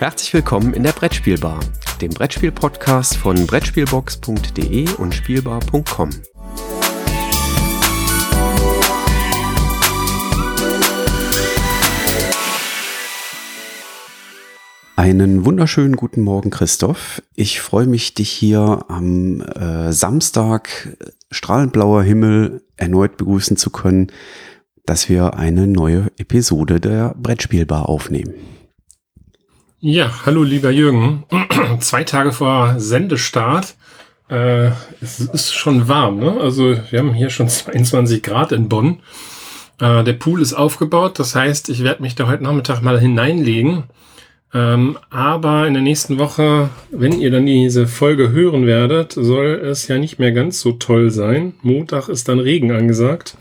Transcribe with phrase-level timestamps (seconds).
[0.00, 1.60] Herzlich willkommen in der Brettspielbar,
[2.00, 6.08] dem Brettspiel-Podcast von Brettspielbox.de und Spielbar.com.
[14.96, 17.22] Einen wunderschönen guten Morgen, Christoph.
[17.34, 20.96] Ich freue mich, dich hier am äh, Samstag,
[21.30, 24.10] strahlend blauer Himmel, erneut begrüßen zu können,
[24.86, 28.32] dass wir eine neue Episode der Brettspielbar aufnehmen.
[29.82, 31.24] Ja, hallo lieber Jürgen.
[31.80, 33.76] Zwei Tage vor Sendestart.
[34.28, 36.38] Äh, es ist schon warm, ne?
[36.38, 38.98] Also wir haben hier schon 22 Grad in Bonn.
[39.80, 43.84] Äh, der Pool ist aufgebaut, das heißt, ich werde mich da heute Nachmittag mal hineinlegen.
[44.52, 49.88] Ähm, aber in der nächsten Woche, wenn ihr dann diese Folge hören werdet, soll es
[49.88, 51.54] ja nicht mehr ganz so toll sein.
[51.62, 53.34] Montag ist dann Regen angesagt.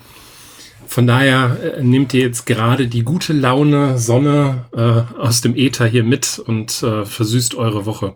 [0.89, 5.85] Von daher äh, nehmt ihr jetzt gerade die gute Laune, Sonne äh, aus dem Äther
[5.85, 8.15] hier mit und äh, versüßt eure Woche.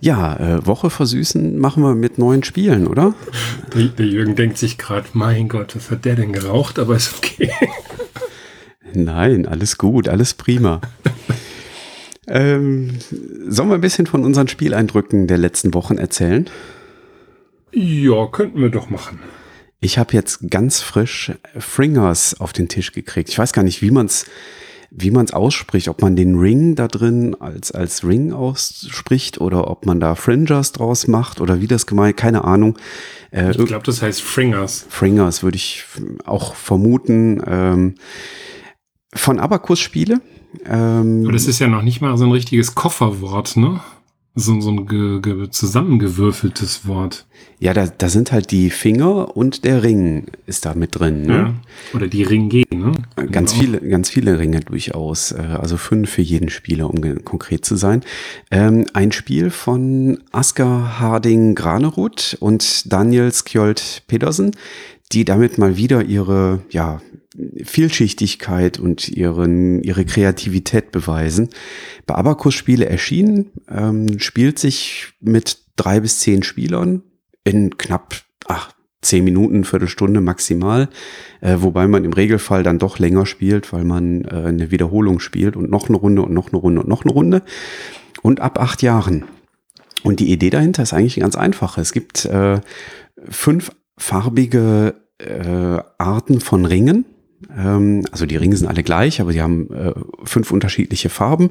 [0.00, 3.14] Ja, äh, Woche versüßen machen wir mit neuen Spielen, oder?
[3.74, 6.78] Der, Jürgen denkt sich gerade, mein Gott, was hat der denn geraucht?
[6.78, 7.50] Aber ist okay.
[8.94, 10.80] Nein, alles gut, alles prima.
[12.28, 12.90] ähm,
[13.48, 16.48] sollen wir ein bisschen von unseren Spieleindrücken der letzten Wochen erzählen?
[17.72, 19.18] Ja, könnten wir doch machen.
[19.84, 23.28] Ich habe jetzt ganz frisch Fringers auf den Tisch gekriegt.
[23.28, 24.26] Ich weiß gar nicht, wie man es
[24.94, 29.68] wie man es ausspricht, ob man den Ring da drin als, als Ring ausspricht oder
[29.68, 32.78] ob man da Fringers draus macht oder wie das gemeint, keine Ahnung.
[33.30, 34.84] Äh, ich glaube, das heißt Fringers.
[34.90, 35.84] Fringers würde ich
[36.26, 37.42] auch vermuten.
[37.46, 37.94] Ähm,
[39.14, 40.20] von Abacus Spiele.
[40.66, 43.80] Ähm, Aber das ist ja noch nicht mal so ein richtiges Kofferwort, ne?
[44.34, 47.26] So, so ein ge, ge, zusammengewürfeltes Wort.
[47.58, 51.22] Ja, da, da sind halt die Finger und der Ring ist da mit drin.
[51.22, 51.32] Ne?
[51.32, 51.54] Ja,
[51.94, 52.92] oder die Ringe, ne?
[53.30, 53.62] Ganz genau.
[53.62, 55.32] viele, ganz viele Ringe durchaus.
[55.32, 58.02] Äh, also fünf für jeden Spieler, um konkret zu sein.
[58.50, 64.52] Ähm, ein Spiel von Asker Harding Granerud und Daniel Skjold Pedersen,
[65.12, 67.02] die damit mal wieder ihre, ja,
[67.62, 71.48] Vielschichtigkeit und ihren, ihre Kreativität beweisen.
[72.06, 77.02] Bei Abacus-Spiele erschienen, ähm, spielt sich mit drei bis zehn Spielern
[77.44, 78.14] in knapp
[78.46, 80.88] ach, zehn Minuten, Viertelstunde maximal,
[81.40, 85.56] äh, wobei man im Regelfall dann doch länger spielt, weil man äh, eine Wiederholung spielt
[85.56, 87.42] und noch eine Runde und noch eine Runde und noch eine Runde.
[88.22, 89.24] Und ab acht Jahren.
[90.04, 91.78] Und die Idee dahinter ist eigentlich ganz einfach.
[91.78, 92.60] Es gibt äh,
[93.28, 97.04] fünf farbige äh, Arten von Ringen
[97.56, 99.92] ähm, also die Ringe sind alle gleich, aber sie haben äh,
[100.24, 101.50] fünf unterschiedliche Farben.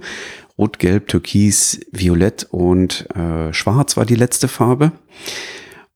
[0.58, 4.92] Rot, Gelb, Türkis, Violett und äh, Schwarz war die letzte Farbe.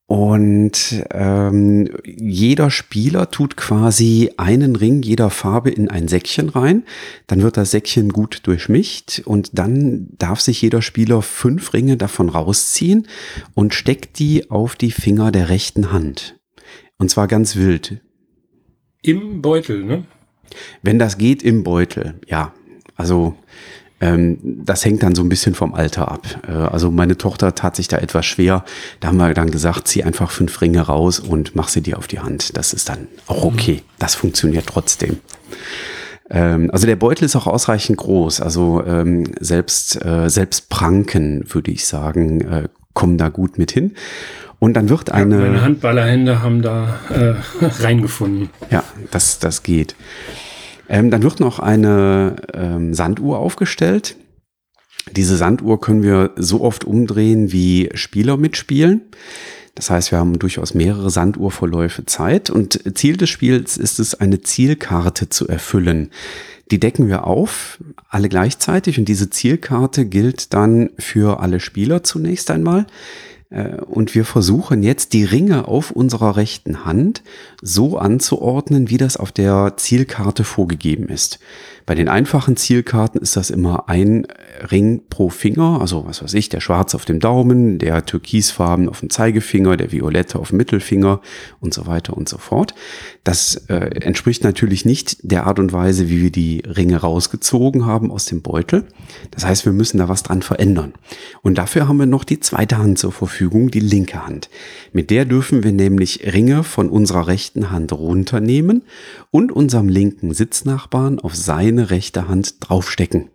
[0.07, 6.83] Und ähm, jeder Spieler tut quasi einen Ring jeder Farbe in ein Säckchen rein.
[7.25, 12.29] Dann wird das Säckchen gut durchmischt und dann darf sich jeder Spieler fünf Ringe davon
[12.29, 13.07] rausziehen
[13.55, 16.39] und steckt die auf die Finger der rechten Hand.
[16.99, 18.01] Und zwar ganz wild.
[19.05, 20.03] Im Beutel, ne?
[20.81, 22.53] Wenn das geht, im Beutel, ja.
[22.95, 23.35] Also
[24.01, 26.27] ähm, das hängt dann so ein bisschen vom Alter ab.
[26.47, 28.65] Äh, also meine Tochter tat sich da etwas schwer.
[28.99, 32.07] Da haben wir dann gesagt, zieh einfach fünf Ringe raus und mach sie dir auf
[32.07, 32.57] die Hand.
[32.57, 33.53] Das ist dann auch mhm.
[33.53, 33.81] okay.
[33.99, 35.17] Das funktioniert trotzdem.
[36.29, 38.41] Ähm, also der Beutel ist auch ausreichend groß.
[38.41, 43.93] Also ähm, selbst, äh, selbst Pranken, würde ich sagen, äh, kommen da gut mit hin.
[44.59, 45.35] Und dann wird eine.
[45.35, 48.49] Ja, meine Handballerhände haben da äh, reingefunden.
[48.69, 49.95] Ja, das, das geht.
[50.87, 54.15] Ähm, dann wird noch eine ähm, Sanduhr aufgestellt.
[55.11, 59.01] Diese Sanduhr können wir so oft umdrehen, wie Spieler mitspielen.
[59.75, 64.41] Das heißt, wir haben durchaus mehrere Sanduhrverläufe Zeit und Ziel des Spiels ist es, eine
[64.41, 66.11] Zielkarte zu erfüllen.
[66.71, 67.77] Die decken wir auf,
[68.09, 72.87] alle gleichzeitig und diese Zielkarte gilt dann für alle Spieler zunächst einmal.
[73.49, 77.21] Äh, und wir versuchen jetzt die Ringe auf unserer rechten Hand
[77.61, 81.39] so anzuordnen, wie das auf der Zielkarte vorgegeben ist.
[81.85, 84.25] Bei den einfachen Zielkarten ist das immer ein
[84.71, 89.01] Ring pro Finger, also was weiß ich, der schwarz auf dem Daumen, der türkisfarben auf
[89.01, 91.21] dem Zeigefinger, der violette auf dem Mittelfinger
[91.59, 92.73] und so weiter und so fort.
[93.23, 98.09] Das äh, entspricht natürlich nicht der Art und Weise, wie wir die Ringe rausgezogen haben
[98.09, 98.85] aus dem Beutel.
[99.29, 100.93] Das heißt, wir müssen da was dran verändern.
[101.43, 104.49] Und dafür haben wir noch die zweite Hand zur Verfügung, die linke Hand.
[104.91, 108.81] Mit der dürfen wir nämlich Ringe von unserer rechten Hand runternehmen
[109.35, 113.27] und unserem linken Sitznachbarn auf seine rechte Hand draufstecken.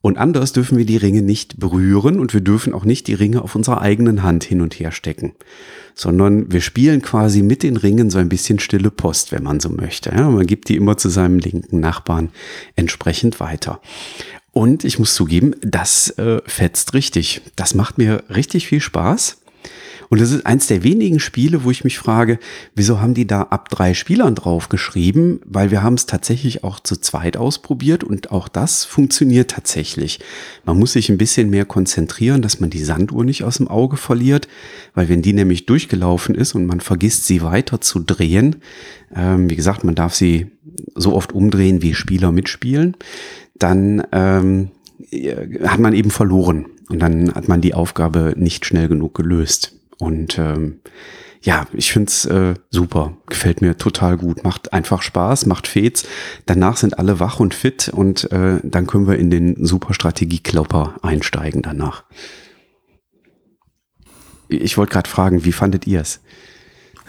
[0.00, 3.42] Und anders dürfen wir die Ringe nicht berühren und wir dürfen auch nicht die Ringe
[3.42, 5.32] auf unserer eigenen Hand hin und her stecken,
[5.96, 9.70] sondern wir spielen quasi mit den Ringen so ein bisschen stille Post, wenn man so
[9.70, 10.10] möchte.
[10.10, 12.28] Ja, man gibt die immer zu seinem linken Nachbarn
[12.76, 13.80] entsprechend weiter.
[14.52, 17.40] Und ich muss zugeben, das äh, fetzt richtig.
[17.56, 19.38] Das macht mir richtig viel Spaß.
[20.08, 22.38] Und das ist eins der wenigen Spiele, wo ich mich frage,
[22.74, 25.40] wieso haben die da ab drei Spielern drauf geschrieben?
[25.44, 30.20] Weil wir haben es tatsächlich auch zu zweit ausprobiert und auch das funktioniert tatsächlich.
[30.64, 33.96] Man muss sich ein bisschen mehr konzentrieren, dass man die Sanduhr nicht aus dem Auge
[33.96, 34.48] verliert,
[34.94, 38.56] weil wenn die nämlich durchgelaufen ist und man vergisst, sie weiter zu drehen,
[39.14, 40.50] ähm, wie gesagt, man darf sie
[40.94, 42.96] so oft umdrehen, wie Spieler mitspielen,
[43.58, 44.70] dann ähm,
[45.64, 49.77] hat man eben verloren und dann hat man die Aufgabe nicht schnell genug gelöst.
[49.98, 50.80] Und ähm,
[51.40, 56.06] ja, ich find's äh, super, gefällt mir total gut, macht einfach Spaß, macht Fets.
[56.46, 60.96] Danach sind alle wach und fit und äh, dann können wir in den super Strategie-Klopper
[61.02, 62.04] einsteigen danach.
[64.48, 66.20] Ich wollte gerade fragen, wie fandet ihr's?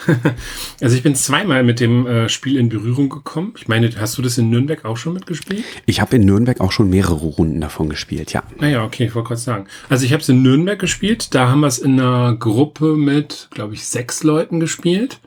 [0.82, 3.54] also ich bin zweimal mit dem äh, Spiel in Berührung gekommen.
[3.58, 5.64] Ich meine, hast du das in Nürnberg auch schon mitgespielt?
[5.86, 8.44] Ich habe in Nürnberg auch schon mehrere Runden davon gespielt, ja.
[8.60, 9.68] Naja, okay, ich wollte kurz sagen.
[9.90, 11.34] Also ich habe es in Nürnberg gespielt.
[11.36, 15.20] Da haben wir es in einer Gruppe mit, glaube ich, sechs Leuten gespielt.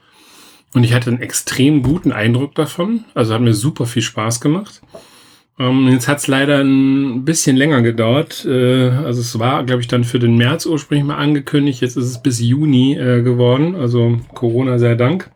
[0.75, 3.05] Und ich hatte einen extrem guten Eindruck davon.
[3.15, 4.81] Also hat mir super viel Spaß gemacht.
[5.59, 8.45] Ähm, jetzt hat es leider ein bisschen länger gedauert.
[8.45, 11.81] Äh, also es war, glaube ich, dann für den März ursprünglich mal angekündigt.
[11.81, 13.75] Jetzt ist es bis Juni äh, geworden.
[13.75, 15.31] Also Corona sei Dank.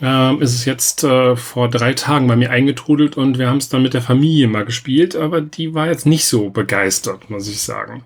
[0.00, 3.68] Ähm, ist es jetzt äh, vor drei Tagen bei mir eingetrudelt und wir haben es
[3.68, 7.60] dann mit der Familie mal gespielt, aber die war jetzt nicht so begeistert, muss ich
[7.60, 8.04] sagen.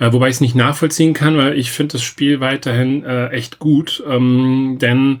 [0.00, 3.60] Äh, wobei ich es nicht nachvollziehen kann, weil ich finde das Spiel weiterhin äh, echt
[3.60, 5.20] gut, ähm, denn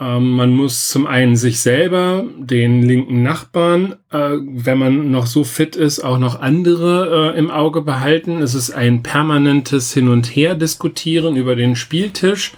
[0.00, 5.42] ähm, man muss zum einen sich selber, den linken Nachbarn, äh, wenn man noch so
[5.44, 8.40] fit ist, auch noch andere äh, im Auge behalten.
[8.40, 12.52] Es ist ein permanentes Hin und Her diskutieren über den Spieltisch,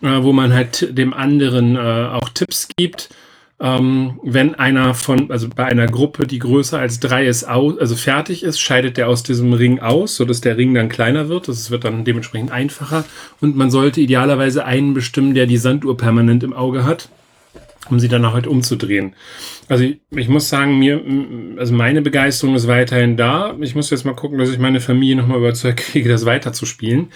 [0.00, 3.08] äh, wo man halt dem anderen äh, auch Tipps gibt
[3.58, 7.96] ähm, wenn einer von, also bei einer Gruppe, die größer als drei ist, aus, also
[7.96, 11.48] fertig ist, scheidet der aus diesem Ring aus, sodass der Ring dann kleiner wird.
[11.48, 13.04] Das wird dann dementsprechend einfacher.
[13.40, 17.08] Und man sollte idealerweise einen bestimmen, der die Sanduhr permanent im Auge hat,
[17.88, 19.14] um sie dann auch halt umzudrehen.
[19.68, 21.00] Also ich, ich muss sagen, mir,
[21.56, 23.56] also meine Begeisterung ist weiterhin da.
[23.60, 27.08] Ich muss jetzt mal gucken, dass ich meine Familie nochmal überzeugt kriege, das weiterzuspielen.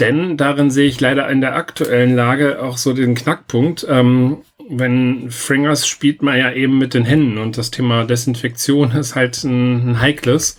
[0.00, 3.86] Denn darin sehe ich leider in der aktuellen Lage auch so den Knackpunkt.
[3.88, 4.38] Ähm,
[4.68, 9.42] wenn Fringers spielt man ja eben mit den Händen und das Thema Desinfektion ist halt
[9.44, 10.58] ein, ein heikles.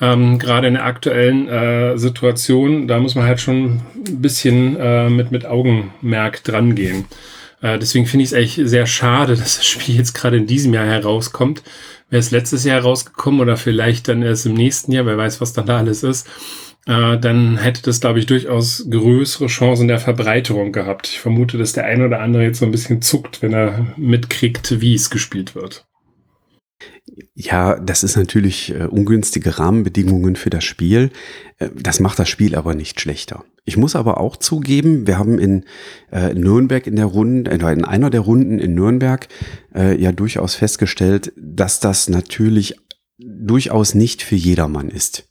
[0.00, 5.10] Ähm, Gerade in der aktuellen äh, Situation, da muss man halt schon ein bisschen äh,
[5.10, 7.04] mit, mit Augenmerk dran gehen.
[7.60, 10.72] Äh, deswegen finde ich es echt sehr schade, dass das Spiel jetzt gerade in diesem
[10.72, 11.62] Jahr herauskommt.
[12.08, 15.52] Wäre es letztes Jahr herausgekommen oder vielleicht dann erst im nächsten Jahr, wer weiß, was
[15.52, 16.26] dann da alles ist
[16.86, 21.08] äh, dann hätte das, glaube ich, durchaus größere Chancen der Verbreiterung gehabt.
[21.08, 24.80] Ich vermute, dass der eine oder andere jetzt so ein bisschen zuckt, wenn er mitkriegt,
[24.80, 25.86] wie es gespielt wird.
[27.34, 31.10] Ja, das ist natürlich äh, ungünstige Rahmenbedingungen für das Spiel.
[31.58, 33.44] Äh, das macht das Spiel aber nicht schlechter.
[33.64, 35.64] Ich muss aber auch zugeben, wir haben in
[36.10, 39.28] äh, Nürnberg in der Runde, äh, in einer der Runden in Nürnberg
[39.74, 42.76] ja durchaus festgestellt, dass das natürlich
[43.18, 45.26] durchaus nicht für jedermann ist.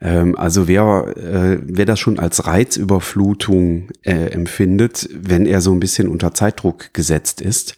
[0.00, 5.80] Ähm, also wer, äh, wer das schon als Reizüberflutung äh, empfindet, wenn er so ein
[5.80, 7.76] bisschen unter Zeitdruck gesetzt ist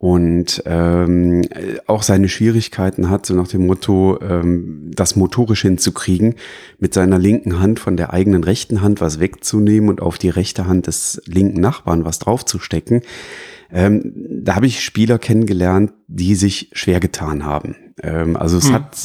[0.00, 1.42] und ähm,
[1.86, 6.36] auch seine Schwierigkeiten hat, so nach dem Motto, ähm, das motorisch hinzukriegen,
[6.78, 10.66] mit seiner linken Hand von der eigenen rechten Hand was wegzunehmen und auf die rechte
[10.66, 13.02] Hand des linken Nachbarn was draufzustecken.
[13.72, 14.12] Ähm,
[14.44, 17.76] da habe ich Spieler kennengelernt, die sich schwer getan haben.
[18.02, 18.74] Ähm, also es hm.
[18.74, 18.96] hat,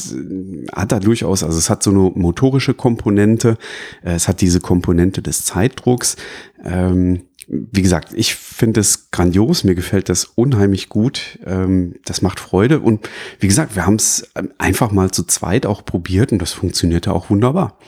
[0.72, 3.58] hat da durchaus, also es hat so eine motorische Komponente,
[4.02, 6.16] äh, es hat diese Komponente des Zeitdrucks.
[6.64, 12.40] Ähm, wie gesagt, ich finde es grandios, mir gefällt das unheimlich gut, ähm, das macht
[12.40, 16.42] Freude und wie gesagt, wir haben es ähm, einfach mal zu zweit auch probiert und
[16.42, 17.78] das funktionierte auch wunderbar.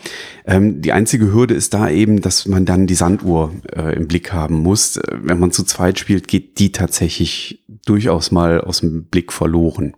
[0.46, 4.32] Ähm, die einzige Hürde ist da eben, dass man dann die Sanduhr äh, im Blick
[4.32, 4.96] haben muss.
[4.96, 9.94] Äh, wenn man zu zweit spielt, geht die tatsächlich durchaus mal aus dem Blick verloren.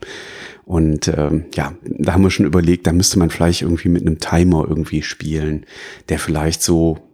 [0.65, 4.21] Und ähm, ja, da haben wir schon überlegt, da müsste man vielleicht irgendwie mit einem
[4.21, 5.67] Timer irgendwie spielen,
[6.09, 7.10] der vielleicht so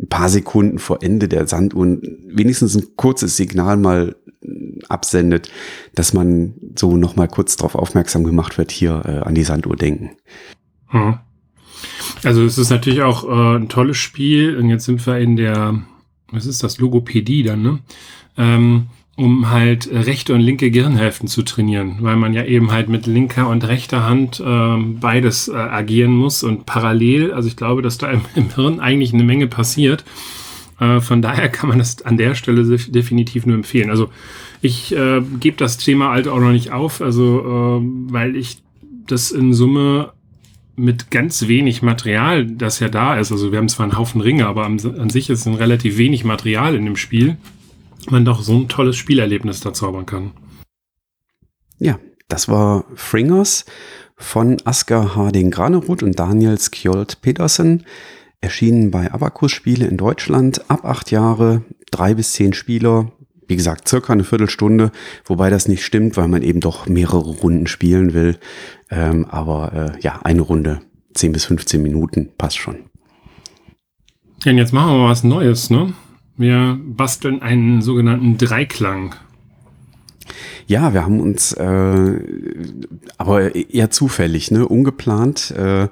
[0.00, 4.16] ein paar Sekunden vor Ende der Sanduhr wenigstens ein kurzes Signal mal
[4.88, 5.50] absendet,
[5.94, 9.76] dass man so noch mal kurz darauf aufmerksam gemacht wird, hier äh, an die Sanduhr
[9.76, 10.10] denken.
[10.86, 11.18] Hm.
[12.24, 15.82] Also es ist natürlich auch äh, ein tolles Spiel und jetzt sind wir in der,
[16.30, 17.78] was ist das, Logopädie dann, ne?
[18.36, 18.86] Ähm,
[19.18, 23.48] um halt rechte und linke Gehirnhälften zu trainieren, weil man ja eben halt mit linker
[23.48, 28.12] und rechter Hand äh, beides äh, agieren muss und parallel, also ich glaube, dass da
[28.12, 30.04] im, im Hirn eigentlich eine Menge passiert.
[30.78, 33.90] Äh, von daher kann man das an der Stelle definitiv nur empfehlen.
[33.90, 34.10] Also
[34.62, 38.62] ich äh, gebe das Thema halt auch noch nicht auf, also äh, weil ich
[39.08, 40.12] das in Summe
[40.76, 44.46] mit ganz wenig Material, das ja da ist, also wir haben zwar einen Haufen Ringe,
[44.46, 47.36] aber an, an sich ist ein relativ wenig Material in dem Spiel,
[48.10, 50.32] man doch so ein tolles Spielerlebnis da zaubern kann.
[51.78, 51.98] Ja,
[52.28, 53.64] das war Fringers
[54.16, 57.84] von Asker Harding Granerud und Daniel Skjold Petersen.
[58.40, 63.12] Erschienen bei Abacus Spiele in Deutschland ab acht Jahre, drei bis zehn Spieler.
[63.48, 64.92] Wie gesagt, circa eine Viertelstunde,
[65.24, 68.38] wobei das nicht stimmt, weil man eben doch mehrere Runden spielen will.
[68.90, 70.80] Ähm, aber äh, ja, eine Runde,
[71.14, 72.90] zehn bis 15 Minuten, passt schon.
[74.44, 75.94] Ja, und jetzt machen wir mal was Neues, ne?
[76.38, 79.16] Wir basteln einen sogenannten Dreiklang.
[80.68, 82.20] Ja, wir haben uns, äh,
[83.16, 85.88] aber eher zufällig, ne, ungeplant, äh,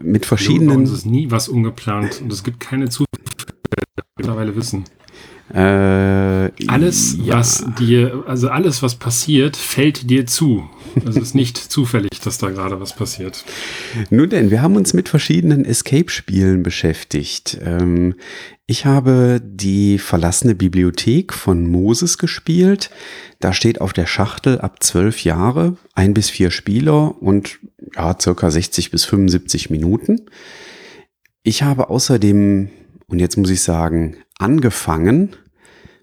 [0.00, 0.78] mit verschiedenen.
[0.78, 3.08] Uns ist nie was ungeplant und es gibt keine Zufälle,
[4.16, 4.84] mittlerweile wissen.
[5.52, 7.36] Äh, alles, ja.
[7.36, 10.64] was dir, also alles, was passiert, fällt dir zu.
[11.06, 13.44] Es ist nicht zufällig, dass da gerade was passiert.
[14.10, 17.58] Nun denn, wir haben uns mit verschiedenen Escape-Spielen beschäftigt.
[17.64, 18.14] Ähm,
[18.66, 22.90] ich habe die verlassene Bibliothek von Moses gespielt.
[23.40, 27.58] Da steht auf der Schachtel ab zwölf Jahre, ein bis vier Spieler und
[27.94, 30.22] ja, circa 60 bis 75 Minuten.
[31.42, 32.70] Ich habe außerdem,
[33.06, 35.36] und jetzt muss ich sagen, angefangen,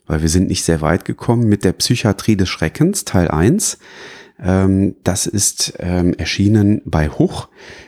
[0.05, 3.79] weil wir sind nicht sehr weit gekommen, mit der Psychiatrie des Schreckens, Teil 1.
[4.41, 7.47] Ähm, das ist ähm, erschienen bei Huch.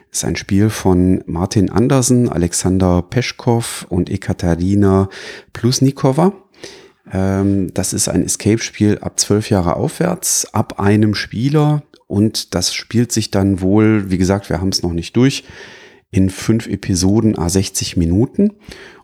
[0.10, 5.10] Das ist ein Spiel von Martin Andersen, Alexander Peschkow und Ekaterina
[5.53, 6.33] Plusnikova.
[7.12, 11.83] Ähm, das ist ein Escape-Spiel ab zwölf Jahre aufwärts, ab einem Spieler.
[12.07, 15.45] Und das spielt sich dann wohl, wie gesagt, wir haben es noch nicht durch,
[16.12, 18.51] in fünf Episoden a 60 Minuten.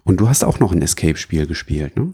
[0.03, 2.13] Und du hast auch noch ein Escape-Spiel gespielt, ne?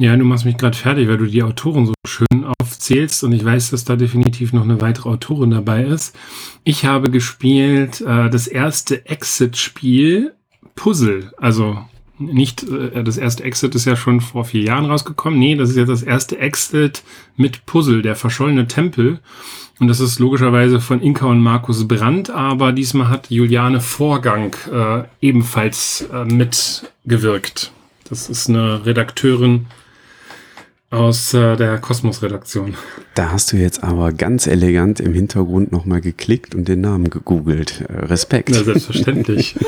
[0.00, 3.44] Ja, du machst mich gerade fertig, weil du die Autoren so schön aufzählst und ich
[3.44, 6.16] weiß, dass da definitiv noch eine weitere Autorin dabei ist.
[6.64, 10.32] Ich habe gespielt äh, das erste Exit-Spiel
[10.74, 11.34] Puzzle.
[11.36, 11.76] Also
[12.18, 15.38] nicht, äh, das erste Exit ist ja schon vor vier Jahren rausgekommen.
[15.38, 17.02] Nee, das ist jetzt das erste Exit
[17.36, 19.20] mit Puzzle, der verschollene Tempel.
[19.80, 25.02] Und das ist logischerweise von Inka und Markus Brandt, aber diesmal hat Juliane Vorgang äh,
[25.20, 27.70] ebenfalls äh, mitgewirkt.
[28.08, 29.66] Das ist eine Redakteurin
[30.90, 32.74] aus äh, der Kosmos-Redaktion.
[33.14, 37.84] Da hast du jetzt aber ganz elegant im Hintergrund nochmal geklickt und den Namen gegoogelt.
[37.88, 38.50] Äh, Respekt.
[38.50, 39.56] Ja, selbstverständlich.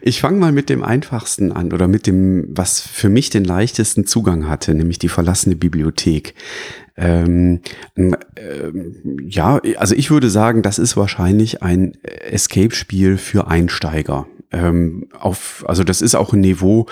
[0.00, 4.06] Ich fange mal mit dem einfachsten an oder mit dem, was für mich den leichtesten
[4.06, 6.34] Zugang hatte, nämlich die verlassene Bibliothek.
[6.96, 7.60] Ähm,
[7.96, 8.16] ähm,
[9.28, 15.84] ja, also ich würde sagen, das ist wahrscheinlich ein Escape-Spiel für Einsteiger ähm, auf, also
[15.84, 16.86] das ist auch ein Niveau,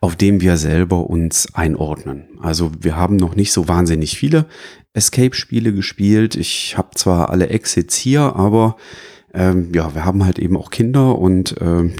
[0.00, 2.28] auf dem wir selber uns einordnen.
[2.40, 4.46] Also wir haben noch nicht so wahnsinnig viele
[4.94, 6.36] Escape-Spiele gespielt.
[6.36, 8.76] Ich habe zwar alle Exits hier, aber
[9.34, 11.92] ähm, ja, wir haben halt eben auch Kinder und ähm,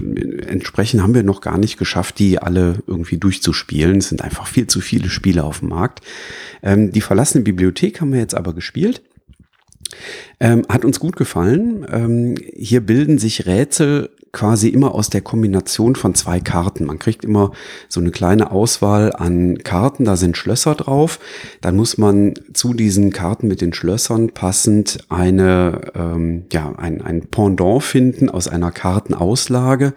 [0.46, 3.98] entsprechend haben wir noch gar nicht geschafft, die alle irgendwie durchzuspielen.
[3.98, 6.00] Es sind einfach viel zu viele Spiele auf dem Markt.
[6.62, 9.02] Ähm, die verlassene Bibliothek haben wir jetzt aber gespielt.
[10.40, 11.87] Ähm, hat uns gut gefallen.
[11.90, 16.85] Ähm, hier bilden sich Rätsel quasi immer aus der Kombination von zwei Karten.
[16.85, 17.52] Man kriegt immer
[17.88, 21.18] so eine kleine Auswahl an Karten, da sind Schlösser drauf.
[21.61, 27.23] Dann muss man zu diesen Karten mit den Schlössern passend eine, ähm, ja, ein, ein
[27.23, 29.94] Pendant finden aus einer Kartenauslage.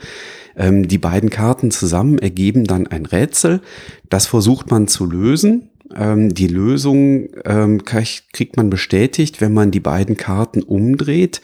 [0.56, 3.62] Ähm, die beiden Karten zusammen ergeben dann ein Rätsel.
[4.10, 5.70] Das versucht man zu lösen.
[5.96, 11.42] Ähm, die Lösung ähm, kriegt man bestätigt, wenn man die beiden Karten umdreht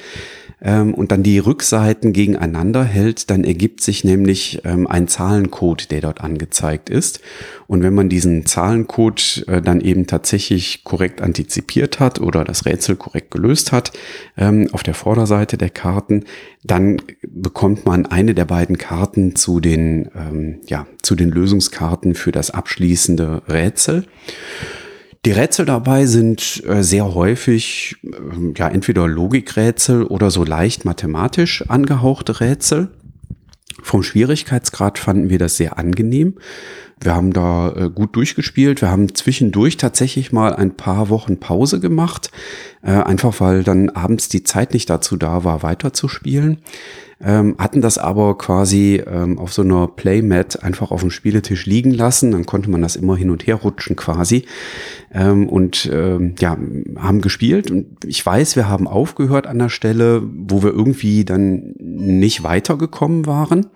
[0.62, 6.02] ähm, und dann die Rückseiten gegeneinander hält, dann ergibt sich nämlich ähm, ein Zahlencode, der
[6.02, 7.22] dort angezeigt ist.
[7.68, 12.96] Und wenn man diesen Zahlencode äh, dann eben tatsächlich korrekt antizipiert hat oder das Rätsel
[12.96, 13.92] korrekt gelöst hat
[14.38, 16.24] ähm, auf der Vorderseite der Karten,
[16.64, 22.32] dann bekommt man eine der beiden Karten zu den, ähm, ja, zu den Lösungskarten für
[22.32, 24.06] das abschließende Rätsel.
[25.28, 31.66] Die Rätsel dabei sind äh, sehr häufig äh, ja entweder Logikrätsel oder so leicht mathematisch
[31.68, 32.92] angehauchte Rätsel.
[33.84, 36.36] Vom Schwierigkeitsgrad fanden wir das sehr angenehm.
[37.00, 38.82] Wir haben da äh, gut durchgespielt.
[38.82, 42.32] Wir haben zwischendurch tatsächlich mal ein paar Wochen Pause gemacht,
[42.82, 46.60] äh, einfach weil dann abends die Zeit nicht dazu da war, weiterzuspielen
[47.24, 51.92] ähm, hatten das aber quasi ähm, auf so einer Playmat einfach auf dem Spieletisch liegen
[51.92, 52.32] lassen.
[52.32, 54.46] Dann konnte man das immer hin und her rutschen quasi
[55.12, 56.58] ähm, und ähm, ja,
[56.98, 57.72] haben gespielt.
[57.72, 63.26] Und ich weiß, wir haben aufgehört an der Stelle, wo wir irgendwie dann nicht weitergekommen
[63.26, 63.68] waren.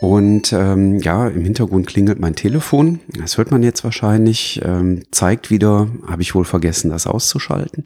[0.00, 3.00] Und ähm, ja, im Hintergrund klingelt mein Telefon.
[3.18, 4.60] Das hört man jetzt wahrscheinlich.
[4.62, 7.84] Ähm, zeigt wieder, habe ich wohl vergessen, das auszuschalten.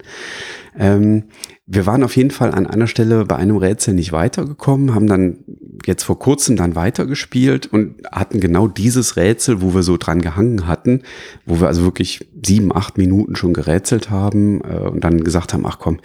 [0.76, 1.24] Ähm,
[1.72, 5.38] wir waren auf jeden Fall an einer Stelle bei einem Rätsel nicht weitergekommen, haben dann
[5.86, 10.66] jetzt vor kurzem dann weitergespielt und hatten genau dieses Rätsel, wo wir so dran gehangen
[10.66, 11.02] hatten,
[11.46, 15.64] wo wir also wirklich sieben, acht Minuten schon gerätselt haben äh, und dann gesagt haben,
[15.64, 16.00] ach komm,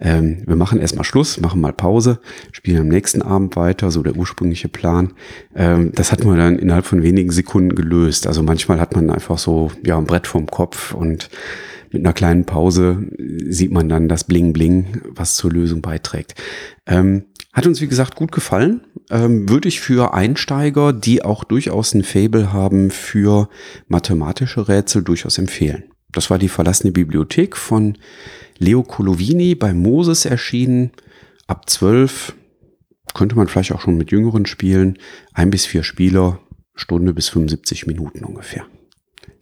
[0.00, 2.18] ähm, wir machen erstmal Schluss, machen mal Pause,
[2.50, 5.12] spielen am nächsten Abend weiter, so der ursprüngliche Plan.
[5.54, 8.26] Ähm, das hat man dann innerhalb von wenigen Sekunden gelöst.
[8.26, 11.28] Also manchmal hat man einfach so ja ein Brett vorm Kopf und
[11.92, 13.08] mit einer kleinen Pause
[13.48, 16.34] sieht man dann das Bling Bling, was zur Lösung beiträgt.
[16.86, 18.80] Ähm, hat uns, wie gesagt, gut gefallen.
[19.10, 23.48] Ähm, würde ich für Einsteiger, die auch durchaus ein Fable haben für
[23.88, 25.84] mathematische Rätsel, durchaus empfehlen.
[26.10, 27.98] Das war die verlassene Bibliothek von
[28.58, 30.92] Leo Colovini bei Moses erschienen.
[31.46, 32.34] Ab zwölf
[33.14, 34.98] könnte man vielleicht auch schon mit Jüngeren spielen.
[35.34, 36.38] Ein bis vier Spieler,
[36.74, 38.64] Stunde bis 75 Minuten ungefähr.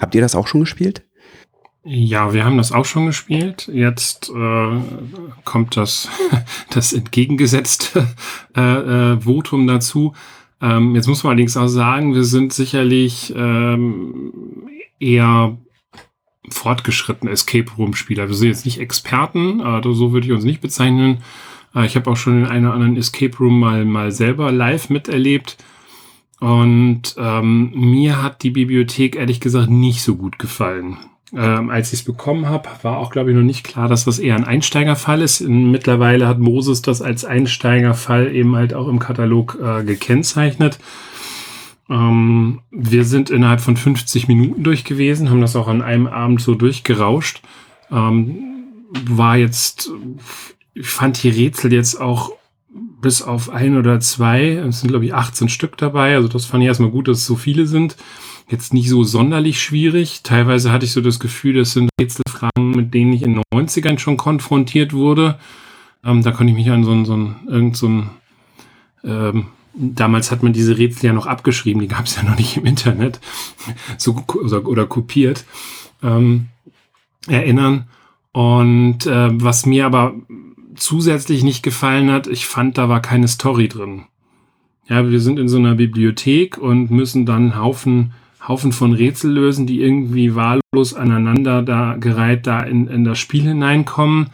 [0.01, 1.03] Habt ihr das auch schon gespielt?
[1.83, 3.71] Ja, wir haben das auch schon gespielt.
[3.73, 4.81] Jetzt äh,
[5.45, 6.09] kommt das,
[6.71, 8.07] das entgegengesetzte
[8.57, 8.61] äh,
[9.15, 10.13] äh, Votum dazu.
[10.61, 14.33] Ähm, jetzt muss man allerdings auch sagen, wir sind sicherlich ähm,
[14.99, 15.57] eher
[16.51, 18.29] fortgeschrittene Escape Room Spieler.
[18.29, 21.23] Wir sind jetzt nicht Experten, äh, so würde ich uns nicht bezeichnen.
[21.75, 24.91] Äh, ich habe auch schon in einem oder anderen Escape Room mal, mal selber live
[24.91, 25.57] miterlebt.
[26.41, 30.99] Und ähm, mir hat die Bibliothek ehrlich gesagt nicht so gut gefallen
[31.33, 34.19] ähm, als ich es bekommen habe, war auch, glaube ich, noch nicht klar, dass das
[34.19, 35.41] eher ein Einsteigerfall ist.
[35.43, 40.79] Mittlerweile hat Moses das als Einsteigerfall eben halt auch im Katalog äh, gekennzeichnet.
[41.89, 46.41] Ähm, wir sind innerhalb von 50 Minuten durch gewesen, haben das auch an einem Abend
[46.41, 47.43] so durchgerauscht.
[47.93, 48.39] Ähm,
[49.09, 49.91] war jetzt,
[50.75, 52.33] ich fand die Rätsel jetzt auch
[53.01, 56.63] bis auf ein oder zwei, es sind glaube ich 18 Stück dabei, also das fand
[56.63, 57.97] ich erstmal gut, dass es so viele sind
[58.51, 60.23] jetzt nicht so sonderlich schwierig.
[60.23, 63.99] Teilweise hatte ich so das Gefühl, das sind Rätselfragen, mit denen ich in den 90ern
[63.99, 65.39] schon konfrontiert wurde.
[66.05, 68.11] Ähm, da konnte ich mich an so ein, so ein, irgend so ein,
[69.05, 72.57] ähm, damals hat man diese Rätsel ja noch abgeschrieben, die gab es ja noch nicht
[72.57, 73.21] im Internet,
[73.99, 75.45] so, oder, oder kopiert,
[76.03, 76.49] ähm,
[77.29, 77.89] erinnern.
[78.33, 80.15] Und äh, was mir aber
[80.77, 84.05] zusätzlich nicht gefallen hat, ich fand, da war keine Story drin.
[84.89, 88.13] Ja, wir sind in so einer Bibliothek und müssen dann Haufen
[88.47, 93.43] Haufen von Rätsel lösen, die irgendwie wahllos aneinander da gereiht da in, in das Spiel
[93.43, 94.31] hineinkommen.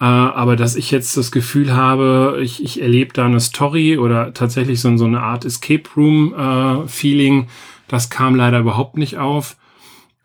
[0.00, 4.34] Äh, aber dass ich jetzt das Gefühl habe, ich, ich erlebe da eine Story oder
[4.34, 7.46] tatsächlich so, so eine Art Escape Room äh, Feeling,
[7.88, 9.56] das kam leider überhaupt nicht auf.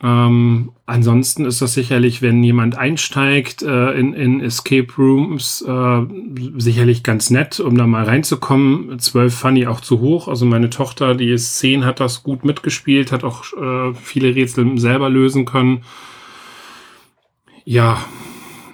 [0.03, 6.01] Ähm, ansonsten ist das sicherlich, wenn jemand einsteigt äh, in, in Escape Rooms, äh,
[6.57, 8.99] sicherlich ganz nett, um da mal reinzukommen.
[8.99, 10.27] Zwölf fand ich auch zu hoch.
[10.27, 14.77] Also meine Tochter, die ist zehn, hat das gut mitgespielt, hat auch äh, viele Rätsel
[14.77, 15.81] selber lösen können.
[17.65, 18.05] Ja,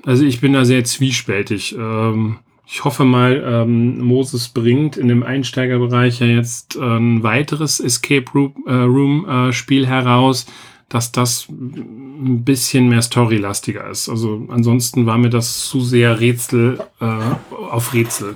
[0.06, 1.74] also ich bin da sehr zwiespältig.
[1.78, 8.26] Ähm, ich hoffe mal, ähm, Moses bringt in dem Einsteigerbereich ja jetzt ein weiteres Escape
[8.34, 10.48] Room, äh, Room äh, Spiel heraus
[10.90, 14.10] dass das ein bisschen mehr storylastiger ist.
[14.10, 17.06] Also ansonsten war mir das zu sehr Rätsel äh,
[17.52, 18.36] auf Rätsel.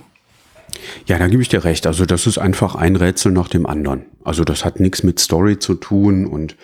[1.06, 1.88] Ja, da gebe ich dir recht.
[1.88, 4.06] Also das ist einfach ein Rätsel nach dem anderen.
[4.24, 6.56] Also das hat nichts mit Story zu tun und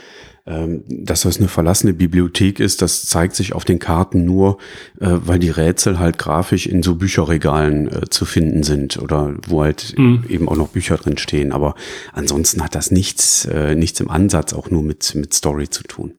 [0.45, 4.57] dass das eine verlassene Bibliothek ist, das zeigt sich auf den Karten nur,
[4.99, 9.63] äh, weil die Rätsel halt grafisch in so Bücherregalen äh, zu finden sind oder wo
[9.63, 10.25] halt mhm.
[10.27, 11.53] eben auch noch Bücher drin stehen.
[11.53, 11.75] Aber
[12.11, 16.15] ansonsten hat das nichts, äh, nichts im Ansatz auch nur mit, mit Story zu tun.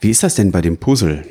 [0.00, 1.24] Wie ist das denn bei dem Puzzle?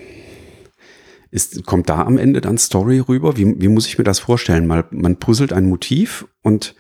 [1.30, 3.38] Ist, kommt da am Ende dann Story rüber?
[3.38, 4.66] Wie, wie muss ich mir das vorstellen?
[4.66, 6.74] Mal, man puzzelt ein Motiv und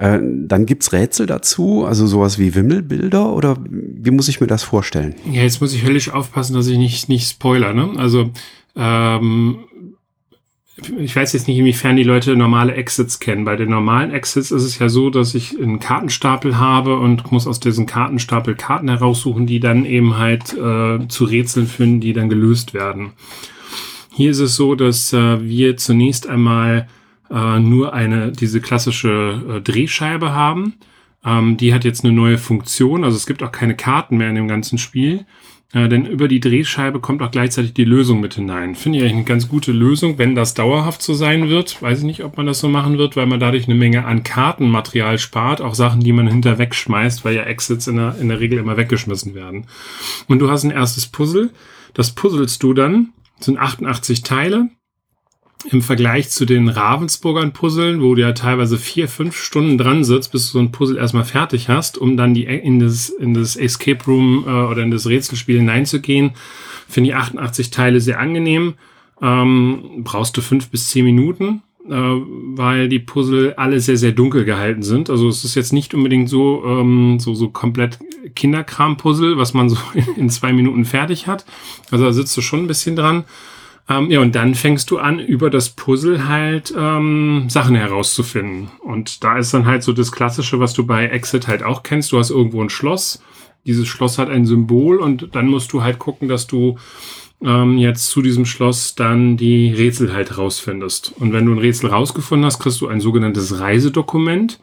[0.00, 4.62] äh, dann gibt's Rätsel dazu, also sowas wie Wimmelbilder oder wie muss ich mir das
[4.62, 5.14] vorstellen?
[5.30, 7.74] Ja, jetzt muss ich höllisch aufpassen, dass ich nicht, nicht spoiler.
[7.74, 7.90] Ne?
[7.98, 8.30] Also
[8.76, 9.58] ähm,
[10.96, 13.44] ich weiß jetzt nicht, inwiefern die Leute normale Exits kennen.
[13.44, 17.46] Bei den normalen Exits ist es ja so, dass ich einen Kartenstapel habe und muss
[17.46, 22.30] aus diesem Kartenstapel Karten heraussuchen, die dann eben halt äh, zu Rätseln führen, die dann
[22.30, 23.12] gelöst werden.
[24.14, 26.88] Hier ist es so, dass äh, wir zunächst einmal
[27.30, 30.74] äh, nur eine, diese klassische äh, Drehscheibe haben.
[31.24, 34.34] Ähm, die hat jetzt eine neue Funktion, also es gibt auch keine Karten mehr in
[34.34, 35.26] dem ganzen Spiel.
[35.72, 38.74] Äh, denn über die Drehscheibe kommt auch gleichzeitig die Lösung mit hinein.
[38.74, 41.80] Finde ich eigentlich eine ganz gute Lösung, wenn das dauerhaft so sein wird.
[41.80, 44.24] Weiß ich nicht, ob man das so machen wird, weil man dadurch eine Menge an
[44.24, 45.60] Kartenmaterial spart.
[45.60, 48.76] Auch Sachen, die man hinter wegschmeißt, weil ja Exits in der, in der Regel immer
[48.76, 49.66] weggeschmissen werden.
[50.26, 51.50] Und du hast ein erstes Puzzle.
[51.94, 53.12] Das puzzelst du dann.
[53.36, 54.70] Das sind 88 Teile.
[55.68, 60.32] Im Vergleich zu den Ravensburgern Puzzeln, wo du ja teilweise vier, fünf Stunden dran sitzt,
[60.32, 63.56] bis du so ein Puzzle erstmal fertig hast, um dann die in das, in das
[63.56, 66.32] Escape Room äh, oder in das Rätselspiel hineinzugehen,
[66.88, 68.74] finde ich 88 Teile sehr angenehm.
[69.20, 74.46] Ähm, brauchst du fünf bis zehn Minuten, äh, weil die Puzzle alle sehr, sehr dunkel
[74.46, 75.10] gehalten sind.
[75.10, 77.98] Also es ist jetzt nicht unbedingt so, ähm, so, so komplett
[78.34, 79.76] Kinderkram-Puzzle, was man so
[80.16, 81.44] in zwei Minuten fertig hat.
[81.90, 83.24] Also da sitzt du schon ein bisschen dran.
[83.90, 88.70] Ähm, ja, und dann fängst du an, über das Puzzle halt ähm, Sachen herauszufinden.
[88.80, 92.12] Und da ist dann halt so das Klassische, was du bei Exit halt auch kennst.
[92.12, 93.20] Du hast irgendwo ein Schloss.
[93.66, 96.78] Dieses Schloss hat ein Symbol und dann musst du halt gucken, dass du
[97.42, 101.12] ähm, jetzt zu diesem Schloss dann die Rätsel halt rausfindest.
[101.18, 104.60] Und wenn du ein Rätsel rausgefunden hast, kriegst du ein sogenanntes Reisedokument.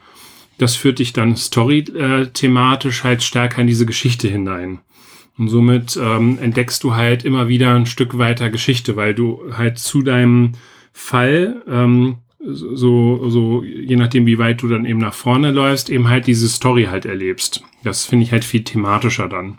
[0.57, 4.79] Das führt dich dann story-thematisch halt stärker in diese Geschichte hinein.
[5.37, 9.77] Und somit ähm, entdeckst du halt immer wieder ein Stück weiter Geschichte, weil du halt
[9.77, 10.53] zu deinem
[10.93, 16.07] Fall, ähm, so, so, je nachdem, wie weit du dann eben nach vorne läufst, eben
[16.07, 17.63] halt diese Story halt erlebst.
[17.83, 19.57] Das finde ich halt viel thematischer dann.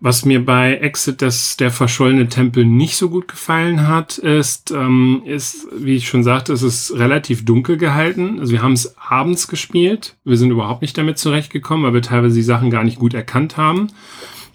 [0.00, 5.22] Was mir bei Exit das, der verschollene Tempel nicht so gut gefallen hat, ist, ähm,
[5.24, 8.38] ist, wie ich schon sagte, es ist relativ dunkel gehalten.
[8.38, 10.14] Also wir haben es abends gespielt.
[10.24, 13.56] Wir sind überhaupt nicht damit zurechtgekommen, weil wir teilweise die Sachen gar nicht gut erkannt
[13.56, 13.88] haben.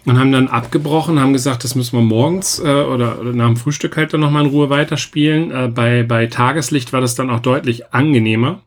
[0.05, 3.55] Und haben dann abgebrochen, haben gesagt, das müssen wir morgens äh, oder, oder nach dem
[3.55, 5.51] Frühstück halt dann nochmal in Ruhe weiterspielen.
[5.51, 8.61] Äh, bei, bei Tageslicht war das dann auch deutlich angenehmer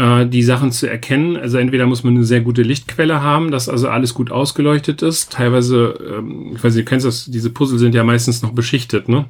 [0.00, 1.36] äh, die Sachen zu erkennen.
[1.36, 5.32] Also entweder muss man eine sehr gute Lichtquelle haben, dass also alles gut ausgeleuchtet ist.
[5.32, 9.08] Teilweise, ähm, ich weiß nicht, du kennst das, diese Puzzle sind ja meistens noch beschichtet,
[9.08, 9.26] ne?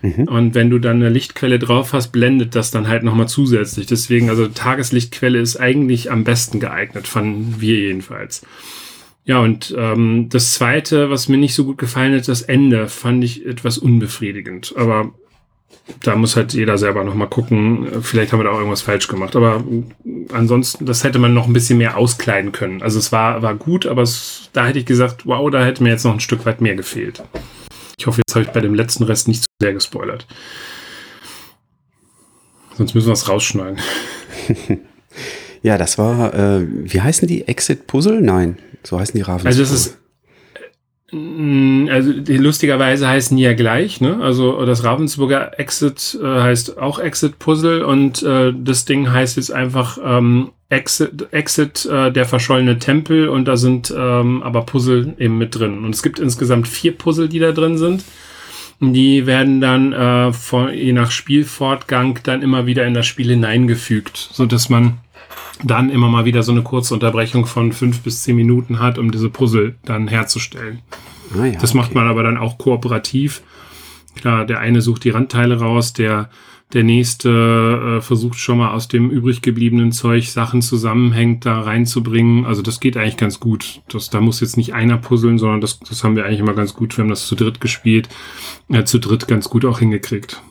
[0.00, 0.28] Mhm.
[0.28, 3.86] Und wenn du dann eine Lichtquelle drauf hast, blendet das dann halt nochmal zusätzlich.
[3.86, 8.40] Deswegen, also Tageslichtquelle ist eigentlich am besten geeignet, fanden wir jedenfalls.
[9.26, 13.22] Ja, und ähm, das Zweite, was mir nicht so gut gefallen hat, das Ende, fand
[13.22, 14.72] ich etwas unbefriedigend.
[14.78, 15.12] Aber
[16.02, 18.02] da muss halt jeder selber nochmal gucken.
[18.02, 19.36] Vielleicht haben wir da auch irgendwas falsch gemacht.
[19.36, 19.64] Aber
[20.32, 22.82] ansonsten, das hätte man noch ein bisschen mehr auskleiden können.
[22.82, 25.90] Also es war, war gut, aber es, da hätte ich gesagt, wow, da hätte mir
[25.90, 27.22] jetzt noch ein Stück weit mehr gefehlt.
[27.98, 30.26] Ich hoffe, jetzt habe ich bei dem letzten Rest nicht zu sehr gespoilert.
[32.76, 33.78] Sonst müssen wir es rausschneiden.
[35.62, 37.46] ja, das war, äh, wie heißen die?
[37.46, 38.22] Exit Puzzle?
[38.22, 39.44] Nein, so heißen die Ravens.
[39.44, 39.99] Also das ist
[41.12, 44.20] also die, lustigerweise heißen die ja gleich, ne?
[44.22, 49.52] Also das Ravensburger Exit äh, heißt auch Exit Puzzle und äh, das Ding heißt jetzt
[49.52, 55.36] einfach ähm, Exit, Exit äh, der verschollene Tempel und da sind ähm, aber Puzzle eben
[55.36, 55.84] mit drin.
[55.84, 58.04] Und es gibt insgesamt vier Puzzle, die da drin sind.
[58.78, 64.16] Die werden dann äh, vor, je nach Spielfortgang dann immer wieder in das Spiel hineingefügt,
[64.32, 64.98] so dass man
[65.62, 69.10] dann immer mal wieder so eine kurze Unterbrechung von fünf bis zehn Minuten hat, um
[69.10, 70.80] diese Puzzle dann herzustellen.
[71.38, 73.42] Ah ja, das macht man aber dann auch kooperativ.
[74.16, 76.30] Klar, der eine sucht die Randteile raus, der,
[76.72, 82.44] der nächste äh, versucht schon mal aus dem übrig gebliebenen Zeug Sachen zusammenhängt, da reinzubringen.
[82.44, 83.82] Also das geht eigentlich ganz gut.
[83.88, 86.74] Das, da muss jetzt nicht einer puzzeln, sondern das, das haben wir eigentlich immer ganz
[86.74, 86.96] gut.
[86.96, 88.08] Wir haben das zu dritt gespielt,
[88.68, 90.42] äh, zu dritt ganz gut auch hingekriegt.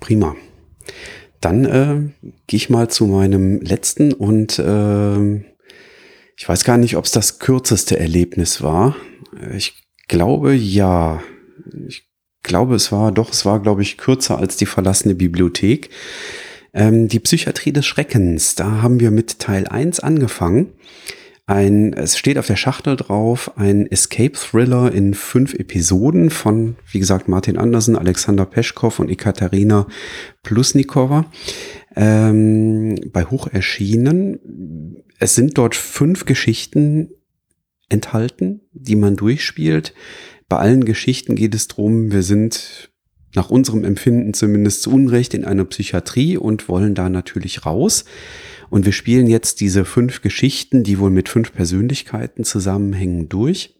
[0.00, 0.34] Prima.
[1.42, 5.34] Dann äh, gehe ich mal zu meinem letzten und äh,
[6.36, 8.96] ich weiß gar nicht, ob es das kürzeste Erlebnis war.
[9.54, 9.74] Ich
[10.08, 11.22] glaube ja.
[11.86, 12.08] Ich
[12.42, 15.90] glaube, es war doch, es war, glaube ich, kürzer als die verlassene Bibliothek.
[16.74, 20.72] Ähm, die Psychiatrie des Schreckens, da haben wir mit Teil 1 angefangen.
[21.46, 27.26] Ein, es steht auf der Schachtel drauf, ein Escape-Thriller in fünf Episoden von, wie gesagt,
[27.28, 29.88] Martin Andersen, Alexander Peschkow und Ekaterina
[30.44, 31.26] Plusnikova.
[31.96, 35.02] Ähm, bei Hoch erschienen.
[35.18, 37.10] Es sind dort fünf Geschichten
[37.88, 39.94] enthalten, die man durchspielt.
[40.48, 42.90] Bei allen Geschichten geht es darum, wir sind
[43.34, 48.04] nach unserem Empfinden zumindest zu Unrecht in einer Psychiatrie und wollen da natürlich raus.
[48.72, 53.74] Und wir spielen jetzt diese fünf Geschichten, die wohl mit fünf Persönlichkeiten zusammenhängen, durch.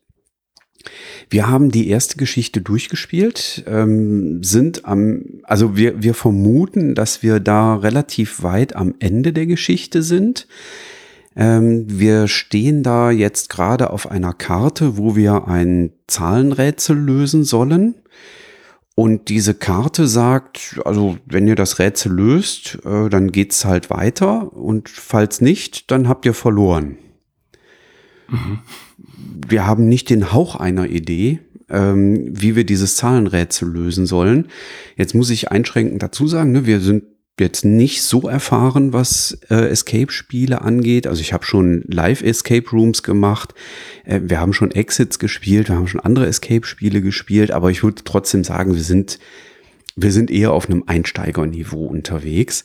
[1.31, 7.40] Wir haben die erste Geschichte durchgespielt, ähm, sind am, also wir, wir vermuten, dass wir
[7.40, 10.46] da relativ weit am Ende der Geschichte sind.
[11.37, 17.94] Ähm, wir stehen da jetzt gerade auf einer Karte, wo wir ein Zahlenrätsel lösen sollen.
[18.94, 24.52] Und diese Karte sagt, also wenn ihr das Rätsel löst, äh, dann geht's halt weiter
[24.52, 26.98] und falls nicht, dann habt ihr verloren.
[28.28, 28.59] Mhm.
[29.48, 34.48] Wir haben nicht den Hauch einer Idee, ähm, wie wir dieses Zahlenrätsel lösen sollen.
[34.96, 37.05] Jetzt muss ich einschränkend dazu sagen, ne, wir sind
[37.40, 41.07] jetzt nicht so erfahren, was äh, Escape-Spiele angeht.
[41.07, 43.55] Also ich habe schon Live-Escape Rooms gemacht.
[44.05, 48.03] Äh, wir haben schon Exits gespielt, wir haben schon andere Escape-Spiele gespielt, aber ich würde
[48.05, 49.18] trotzdem sagen, wir sind,
[49.97, 52.64] wir sind eher auf einem Einsteigerniveau unterwegs.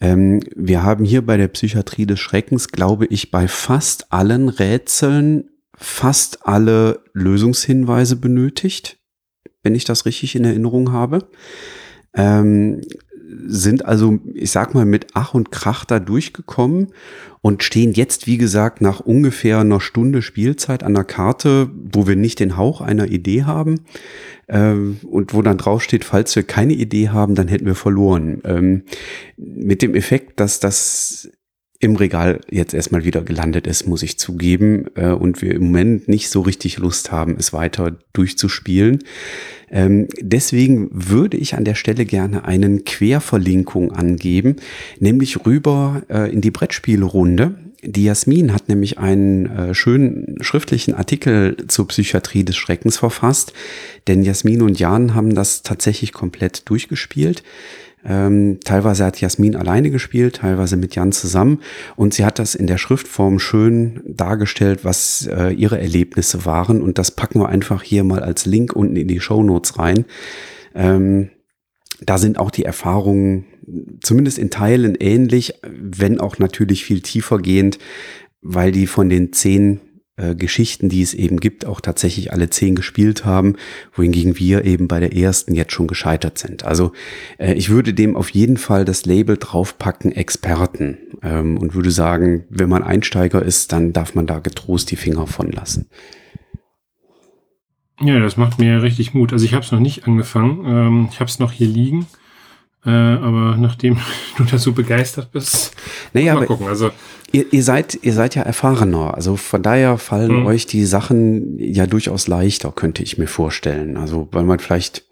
[0.00, 5.48] Ähm, wir haben hier bei der Psychiatrie des Schreckens, glaube ich, bei fast allen Rätseln
[5.74, 8.98] fast alle Lösungshinweise benötigt,
[9.62, 11.28] wenn ich das richtig in Erinnerung habe.
[12.14, 12.82] Ähm,
[13.46, 16.88] sind also, ich sag mal, mit Ach und Krach da durchgekommen
[17.40, 22.16] und stehen jetzt, wie gesagt, nach ungefähr einer Stunde Spielzeit an der Karte, wo wir
[22.16, 23.80] nicht den Hauch einer Idee haben
[24.48, 28.40] ähm, und wo dann draufsteht, falls wir keine Idee haben, dann hätten wir verloren.
[28.44, 28.82] Ähm,
[29.36, 31.30] mit dem Effekt, dass das
[31.82, 36.06] im Regal jetzt erstmal wieder gelandet ist, muss ich zugeben, äh, und wir im Moment
[36.06, 39.00] nicht so richtig Lust haben, es weiter durchzuspielen.
[39.68, 44.56] Ähm, deswegen würde ich an der Stelle gerne einen Querverlinkung angeben,
[45.00, 47.56] nämlich rüber äh, in die Brettspielrunde.
[47.82, 53.54] Die Jasmin hat nämlich einen äh, schönen schriftlichen Artikel zur Psychiatrie des Schreckens verfasst,
[54.06, 57.42] denn Jasmin und Jan haben das tatsächlich komplett durchgespielt.
[58.04, 61.60] Ähm, teilweise hat Jasmin alleine gespielt, teilweise mit Jan zusammen.
[61.96, 66.82] Und sie hat das in der Schriftform schön dargestellt, was äh, ihre Erlebnisse waren.
[66.82, 69.40] Und das packen wir einfach hier mal als Link unten in die Show
[69.76, 70.04] rein.
[70.74, 71.30] Ähm,
[72.04, 73.44] da sind auch die Erfahrungen
[74.00, 77.78] zumindest in Teilen ähnlich, wenn auch natürlich viel tiefer gehend,
[78.40, 79.80] weil die von den zehn
[80.16, 83.56] äh, Geschichten, die es eben gibt, auch tatsächlich alle zehn gespielt haben,
[83.94, 86.64] wohingegen wir eben bei der ersten jetzt schon gescheitert sind.
[86.64, 86.92] Also
[87.38, 92.44] äh, ich würde dem auf jeden Fall das Label draufpacken, Experten, ähm, und würde sagen,
[92.50, 95.88] wenn man Einsteiger ist, dann darf man da getrost die Finger von lassen.
[98.00, 99.32] Ja, das macht mir richtig Mut.
[99.32, 100.64] Also ich habe es noch nicht angefangen.
[100.66, 102.06] Ähm, ich habe es noch hier liegen.
[102.84, 103.98] Äh, aber nachdem
[104.36, 105.74] du da so begeistert bist,
[106.12, 106.66] naja, mal gucken.
[106.66, 106.90] Also
[107.30, 110.46] ihr, ihr seid ihr seid ja erfahrener, also von daher fallen mhm.
[110.46, 113.96] euch die Sachen ja durchaus leichter, könnte ich mir vorstellen.
[113.96, 115.04] Also weil man vielleicht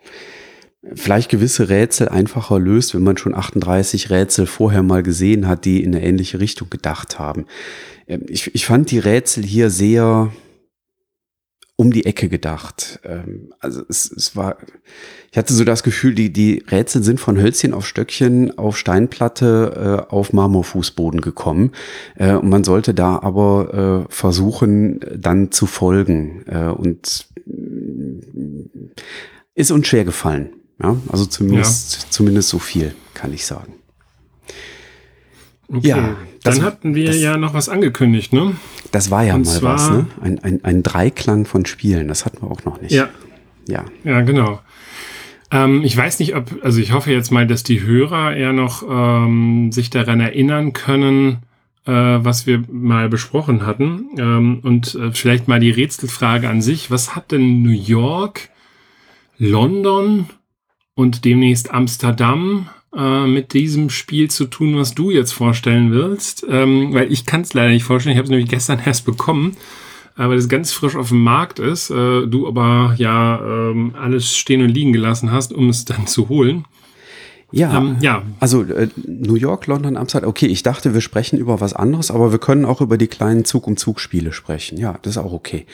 [0.95, 5.83] vielleicht gewisse Rätsel einfacher löst, wenn man schon 38 Rätsel vorher mal gesehen hat, die
[5.83, 7.47] in eine ähnliche Richtung gedacht haben.
[8.07, 10.33] Ähm, ich, ich fand die Rätsel hier sehr
[11.81, 13.01] um die Ecke gedacht.
[13.05, 14.59] Ähm, also es, es war,
[15.31, 20.07] ich hatte so das Gefühl, die, die Rätsel sind von Hölzchen auf Stöckchen auf Steinplatte
[20.11, 21.73] äh, auf Marmorfußboden gekommen.
[22.17, 26.45] Äh, und man sollte da aber äh, versuchen, dann zu folgen.
[26.49, 28.21] Äh, und äh,
[29.55, 30.51] ist uns schwer gefallen.
[30.83, 32.11] Ja, also zumindest, ja.
[32.11, 33.80] zumindest so viel, kann ich sagen.
[35.73, 35.89] Okay.
[35.89, 38.57] Ja, dann hatten wir das, ja noch was angekündigt, ne?
[38.91, 40.07] Das war ja Und mal zwar, was, ne?
[40.21, 42.93] Ein, ein, ein Dreiklang von Spielen, das hatten wir auch noch nicht.
[42.93, 43.09] Ja.
[43.69, 44.61] Ja, ja genau.
[45.51, 48.83] Ähm, ich weiß nicht, ob, also ich hoffe jetzt mal, dass die Hörer eher noch
[48.89, 51.39] ähm, sich daran erinnern können,
[51.87, 54.07] äh, was wir mal besprochen hatten.
[54.19, 56.91] Ähm, und äh, vielleicht mal die Rätselfrage an sich.
[56.91, 58.49] Was hat denn New York,
[59.39, 60.27] London
[60.95, 66.45] und demnächst Amsterdam äh, mit diesem Spiel zu tun, was du jetzt vorstellen willst.
[66.49, 68.15] Ähm, weil ich kann es leider nicht vorstellen.
[68.15, 69.57] Ich habe es nämlich gestern erst bekommen,
[70.17, 71.91] äh, weil es ganz frisch auf dem Markt ist.
[71.91, 76.29] Äh, du aber ja ähm, alles stehen und liegen gelassen hast, um es dann zu
[76.29, 76.65] holen.
[77.53, 78.23] Ja, ähm, ja.
[78.39, 80.31] Also äh, New York, London, Amsterdam.
[80.31, 83.45] Okay, ich dachte, wir sprechen über was anderes, aber wir können auch über die kleinen
[83.45, 84.79] Zug-um-Zug-Spiele sprechen.
[84.79, 85.67] Ja, das ist auch okay.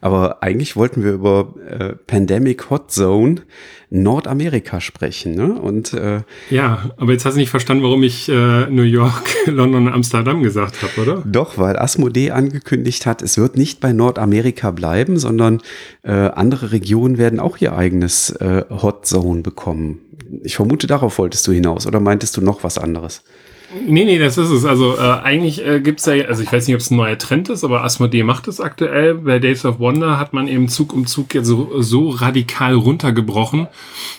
[0.00, 3.42] Aber eigentlich wollten wir über äh, Pandemic Hot Zone
[3.90, 5.34] Nordamerika sprechen.
[5.34, 5.54] Ne?
[5.54, 9.86] Und, äh, ja, aber jetzt hast du nicht verstanden, warum ich äh, New York, London
[9.86, 11.22] und Amsterdam gesagt habe, oder?
[11.24, 15.60] Doch, weil Asmodee angekündigt hat, es wird nicht bei Nordamerika bleiben, sondern
[16.02, 20.00] äh, andere Regionen werden auch ihr eigenes äh, Hot Zone bekommen.
[20.42, 23.22] Ich vermute, darauf wolltest du hinaus oder meintest du noch was anderes?
[23.70, 24.64] Nee, nee, das ist es.
[24.64, 27.18] Also äh, eigentlich äh, gibt es ja, also ich weiß nicht, ob es ein neuer
[27.18, 29.14] Trend ist, aber Asmodee macht es aktuell.
[29.16, 33.68] Bei Days of Wonder hat man eben Zug um Zug jetzt so, so radikal runtergebrochen,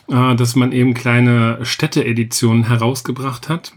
[0.07, 3.73] äh, dass man eben kleine Städte-Editionen herausgebracht hat.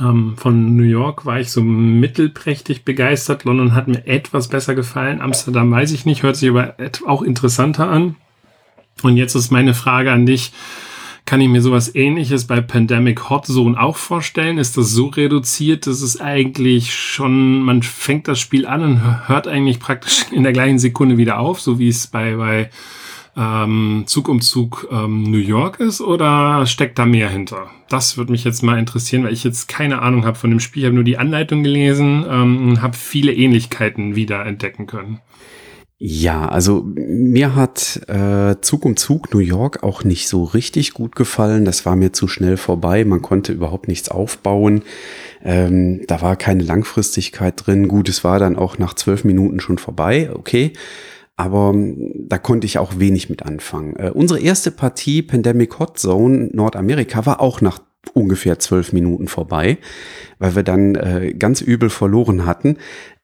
[0.00, 3.44] Ähm, von New York war ich so mittelprächtig begeistert.
[3.44, 5.20] London hat mir etwas besser gefallen.
[5.20, 6.74] Amsterdam weiß ich nicht, hört sich aber
[7.06, 8.16] auch interessanter an.
[9.02, 10.52] Und jetzt ist meine Frage an dich
[11.30, 14.58] kann ich mir sowas ähnliches bei Pandemic Hot Zone auch vorstellen?
[14.58, 19.46] Ist das so reduziert, dass es eigentlich schon, man fängt das Spiel an und hört
[19.46, 22.70] eigentlich praktisch in der gleichen Sekunde wieder auf, so wie es bei, bei
[23.36, 27.70] ähm, Zug um Zug ähm, New York ist oder steckt da mehr hinter?
[27.88, 30.82] Das würde mich jetzt mal interessieren, weil ich jetzt keine Ahnung habe von dem Spiel.
[30.82, 35.20] Ich habe nur die Anleitung gelesen ähm, und habe viele Ähnlichkeiten wieder entdecken können.
[36.02, 41.14] Ja, also mir hat äh, Zug um Zug New York auch nicht so richtig gut
[41.14, 41.66] gefallen.
[41.66, 43.04] Das war mir zu schnell vorbei.
[43.04, 44.80] Man konnte überhaupt nichts aufbauen.
[45.44, 47.86] Ähm, da war keine Langfristigkeit drin.
[47.86, 50.30] Gut, es war dann auch nach zwölf Minuten schon vorbei.
[50.32, 50.72] Okay.
[51.36, 53.94] Aber ähm, da konnte ich auch wenig mit anfangen.
[53.96, 57.78] Äh, unsere erste Partie Pandemic Hot Zone Nordamerika war auch nach
[58.14, 59.78] ungefähr zwölf Minuten vorbei,
[60.38, 62.78] weil wir dann äh, ganz übel verloren hatten.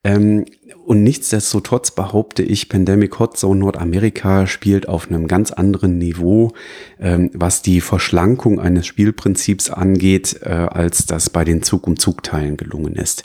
[0.04, 0.44] Ähm,
[0.84, 6.52] und nichtsdestotrotz behaupte ich, Pandemic Hot Zone Nordamerika spielt auf einem ganz anderen Niveau,
[7.00, 13.24] ähm, was die Verschlankung eines Spielprinzips angeht, äh, als das bei den Zug-um-Zug-Teilen gelungen ist.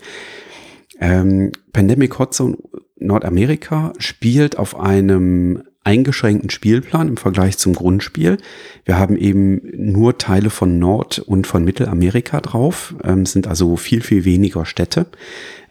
[0.99, 2.57] Ähm, Pandemic Hot Zone
[2.97, 8.37] Nordamerika spielt auf einem eingeschränkten Spielplan im Vergleich zum Grundspiel.
[8.85, 14.01] Wir haben eben nur Teile von Nord- und von Mittelamerika drauf, ähm, sind also viel,
[14.01, 15.07] viel weniger Städte,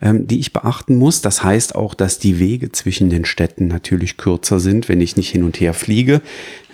[0.03, 1.21] ähm, die ich beachten muss.
[1.21, 5.31] Das heißt auch, dass die Wege zwischen den Städten natürlich kürzer sind, wenn ich nicht
[5.31, 6.23] hin und her fliege,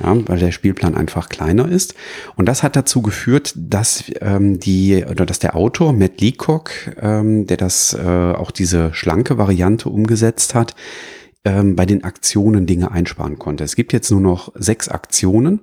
[0.03, 1.95] ja, weil der Spielplan einfach kleiner ist.
[2.37, 6.71] Und das hat dazu geführt, dass ähm, die oder dass der Autor Matt Leacock,
[7.03, 10.75] ähm, der das äh, auch diese schlanke Variante umgesetzt hat,
[11.47, 13.63] ähm, bei den Aktionen Dinge einsparen konnte.
[13.63, 15.61] Es gibt jetzt nur noch sechs Aktionen,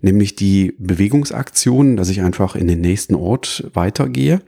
[0.00, 4.42] nämlich die Bewegungsaktionen, dass ich einfach in den nächsten Ort weitergehe.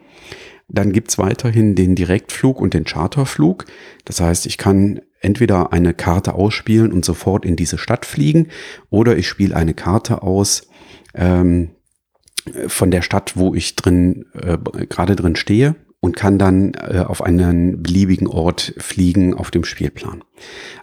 [0.68, 3.66] Dann gibt's weiterhin den Direktflug und den Charterflug.
[4.04, 8.46] Das heißt, ich kann entweder eine Karte ausspielen und sofort in diese Stadt fliegen
[8.88, 10.68] oder ich spiele eine Karte aus
[11.14, 11.70] ähm,
[12.68, 15.74] von der Stadt, wo ich drin äh, gerade drin stehe
[16.06, 20.22] und kann dann äh, auf einen beliebigen Ort fliegen auf dem Spielplan.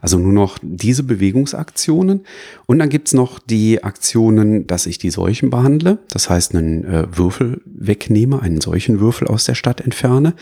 [0.01, 2.25] Also nur noch diese Bewegungsaktionen.
[2.65, 5.99] Und dann gibt's noch die Aktionen, dass ich die Seuchen behandle.
[6.09, 10.36] Das heißt, einen äh, Würfel wegnehme, einen solchen Würfel aus der Stadt entferne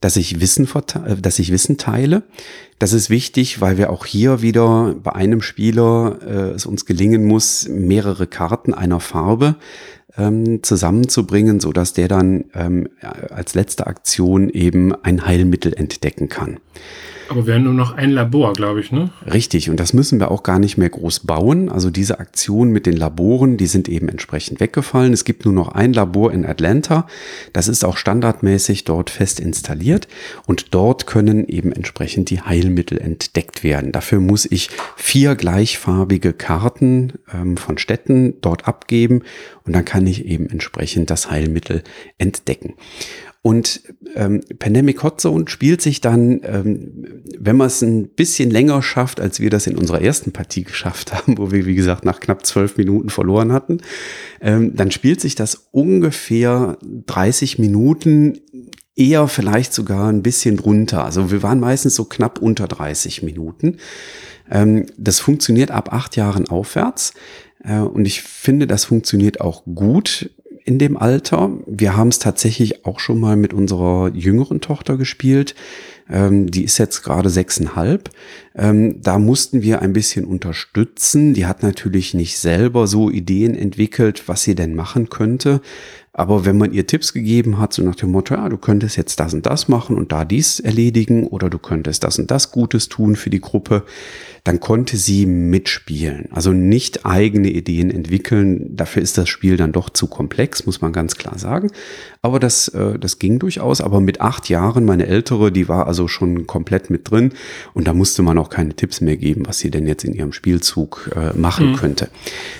[0.00, 0.68] dass ich Wissen,
[1.06, 2.24] äh, dass ich Wissen teile.
[2.78, 7.24] Das ist wichtig, weil wir auch hier wieder bei einem Spieler äh, es uns gelingen
[7.24, 9.56] muss, mehrere Karten einer Farbe
[10.16, 12.88] ähm, zusammenzubringen, so dass der dann ähm,
[13.30, 16.58] als letzte Aktion eben ein Heilmittel entdecken kann.
[17.28, 19.10] Aber wir haben nur noch ein Labor, glaube ich, ne?
[19.32, 21.68] Richtig, und das müssen wir auch gar nicht mehr groß bauen.
[21.68, 25.12] Also diese Aktion mit den Laboren, die sind eben entsprechend weggefallen.
[25.12, 27.06] Es gibt nur noch ein Labor in Atlanta.
[27.52, 30.08] Das ist auch standardmäßig dort fest installiert.
[30.46, 33.92] Und dort können eben entsprechend die Heilmittel entdeckt werden.
[33.92, 39.22] Dafür muss ich vier gleichfarbige Karten ähm, von Städten dort abgeben.
[39.64, 41.82] Und dann kann ich eben entsprechend das Heilmittel
[42.18, 42.74] entdecken.
[43.46, 43.82] Und
[44.14, 49.20] ähm, Pandemic Hot Zone spielt sich dann, ähm, wenn man es ein bisschen länger schafft,
[49.20, 52.46] als wir das in unserer ersten Partie geschafft haben, wo wir, wie gesagt, nach knapp
[52.46, 53.82] zwölf Minuten verloren hatten,
[54.40, 58.40] ähm, dann spielt sich das ungefähr 30 Minuten,
[58.96, 61.04] eher vielleicht sogar ein bisschen drunter.
[61.04, 63.76] Also wir waren meistens so knapp unter 30 Minuten.
[64.50, 67.12] Ähm, das funktioniert ab acht Jahren aufwärts.
[67.62, 70.30] Äh, und ich finde, das funktioniert auch gut
[70.64, 71.50] in dem Alter.
[71.66, 75.54] Wir haben es tatsächlich auch schon mal mit unserer jüngeren Tochter gespielt.
[76.10, 78.10] Ähm, die ist jetzt gerade sechseinhalb.
[78.54, 81.34] Ähm, da mussten wir ein bisschen unterstützen.
[81.34, 85.60] Die hat natürlich nicht selber so Ideen entwickelt, was sie denn machen könnte.
[86.16, 89.18] Aber wenn man ihr Tipps gegeben hat, so nach dem Motto, ja, du könntest jetzt
[89.18, 92.88] das und das machen und da dies erledigen oder du könntest das und das Gutes
[92.88, 93.82] tun für die Gruppe,
[94.44, 96.28] dann konnte sie mitspielen.
[96.30, 98.76] Also nicht eigene Ideen entwickeln.
[98.76, 101.72] Dafür ist das Spiel dann doch zu komplex, muss man ganz klar sagen.
[102.22, 103.80] Aber das, äh, das ging durchaus.
[103.80, 107.32] Aber mit acht Jahren, meine ältere, die war also schon komplett mit drin.
[107.72, 110.32] Und da musste man auch keine Tipps mehr geben, was sie denn jetzt in ihrem
[110.32, 111.76] Spielzug äh, machen mhm.
[111.76, 112.08] könnte.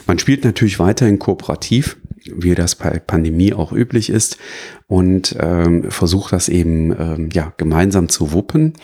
[0.08, 1.98] Man spielt natürlich weiterhin kooperativ
[2.34, 4.38] wie das bei Pandemie auch üblich ist
[4.86, 8.74] und ähm, versucht das eben ähm, ja gemeinsam zu wuppen.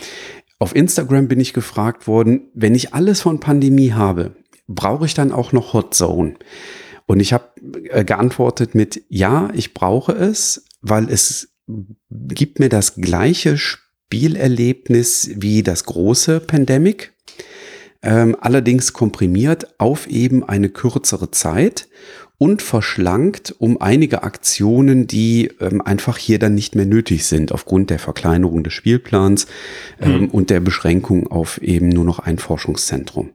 [0.58, 4.36] Auf Instagram bin ich gefragt worden, wenn ich alles von Pandemie habe,
[4.68, 6.34] brauche ich dann auch noch Hot Zone?
[7.06, 7.46] Und ich habe
[7.90, 11.48] äh, geantwortet mit Ja, ich brauche es, weil es
[12.10, 17.12] gibt mir das gleiche Spielerlebnis wie das große Pandemic,
[18.02, 21.88] ähm, allerdings komprimiert auf eben eine kürzere Zeit
[22.40, 27.90] und verschlankt um einige Aktionen, die ähm, einfach hier dann nicht mehr nötig sind aufgrund
[27.90, 29.46] der Verkleinerung des Spielplans
[30.00, 30.28] ähm, mhm.
[30.28, 33.28] und der Beschränkung auf eben nur noch ein Forschungszentrum.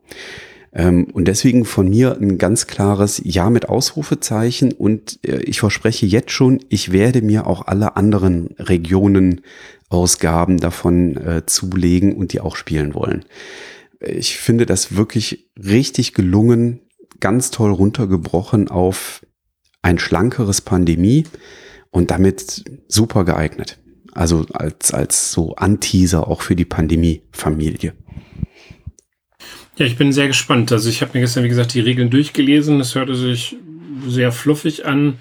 [0.73, 6.07] Ähm, und deswegen von mir ein ganz klares Ja mit Ausrufezeichen und äh, ich verspreche
[6.07, 9.41] jetzt schon, ich werde mir auch alle anderen Regionen
[9.87, 13.23] Ausgaben davon äh, zulegen und die auch spielen wollen.
[13.99, 16.79] Ich finde das wirklich richtig gelungen,
[17.19, 19.25] ganz toll runtergebrochen auf
[19.81, 21.25] ein schlankeres Pandemie
[21.91, 23.79] und damit super geeignet.
[24.13, 27.93] Also als, als so Anteaser auch für die Pandemie-Familie.
[29.77, 30.71] Ja, ich bin sehr gespannt.
[30.71, 32.79] Also ich habe mir gestern, wie gesagt, die Regeln durchgelesen.
[32.79, 33.57] Es hörte sich
[34.07, 35.19] sehr fluffig an.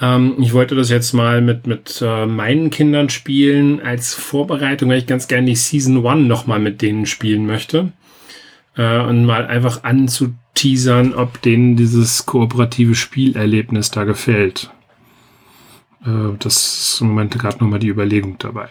[0.00, 4.98] Ähm, ich wollte das jetzt mal mit, mit äh, meinen Kindern spielen als Vorbereitung, weil
[4.98, 7.92] ich ganz gerne die Season One nochmal mit denen spielen möchte.
[8.76, 14.70] Äh, und mal einfach anzuteasern, ob denen dieses kooperative Spielerlebnis da gefällt.
[16.04, 18.68] Äh, das ist im Moment gerade nochmal die Überlegung dabei.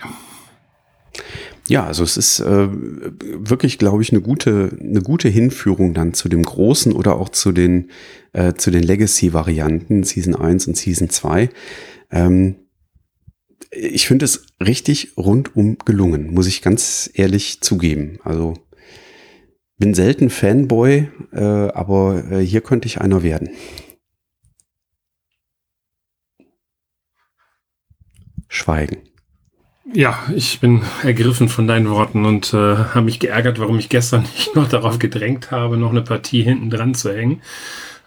[1.68, 6.30] Ja, also es ist äh, wirklich, glaube ich, eine gute, eine gute Hinführung dann zu
[6.30, 7.90] dem großen oder auch zu den,
[8.34, 11.50] äh, zu den Legacy-Varianten, Season 1 und Season 2.
[12.12, 12.58] Ähm,
[13.72, 18.20] ich finde es richtig rundum gelungen, muss ich ganz ehrlich zugeben.
[18.24, 18.54] Also
[19.78, 23.50] bin selten Fanboy, äh, aber äh, hier könnte ich einer werden.
[28.48, 28.98] Schweigen.
[29.94, 34.22] Ja, ich bin ergriffen von deinen Worten und äh, habe mich geärgert, warum ich gestern
[34.36, 37.42] nicht noch darauf gedrängt habe, noch eine Partie hinten dran zu hängen.